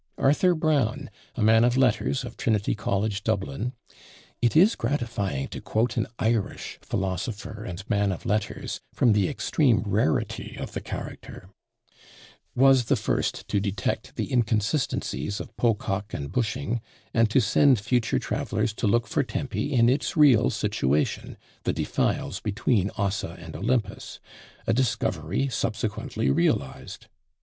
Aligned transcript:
Arthur 0.17 0.55
Browne, 0.55 1.11
a 1.35 1.43
man 1.43 1.63
of 1.63 1.77
letters 1.77 2.23
of 2.23 2.35
Trinity 2.35 2.73
College, 2.73 3.23
Dublin 3.23 3.73
it 4.41 4.55
is 4.55 4.75
gratifying 4.75 5.47
to 5.49 5.61
quote 5.61 5.95
an 5.95 6.07
Irish 6.17 6.79
philosopher 6.81 7.63
and 7.63 7.87
man 7.87 8.11
of 8.11 8.25
letters, 8.25 8.81
from 8.95 9.13
the 9.13 9.29
extreme 9.29 9.83
rarity 9.85 10.55
of 10.59 10.71
the 10.71 10.81
character 10.81 11.51
was 12.55 12.85
the 12.85 12.95
first 12.95 13.47
to 13.47 13.59
detect 13.59 14.15
the 14.15 14.31
inconsistencies 14.33 15.39
of 15.39 15.55
Pococke 15.55 16.15
and 16.15 16.31
Busching, 16.31 16.81
and 17.13 17.29
to 17.29 17.39
send 17.39 17.79
future 17.79 18.17
travellers 18.17 18.73
to 18.73 18.87
look 18.87 19.05
for 19.05 19.21
Tempe 19.21 19.71
in 19.71 19.87
its 19.87 20.17
real 20.17 20.49
situation, 20.49 21.37
the 21.61 21.73
defiles 21.73 22.39
between 22.39 22.89
Ossa 22.97 23.35
and 23.37 23.55
Olympus; 23.55 24.19
a 24.65 24.73
discovery 24.73 25.47
subsequently 25.49 26.31
realised. 26.31 27.05